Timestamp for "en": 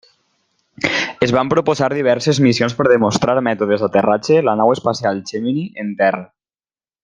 5.85-5.97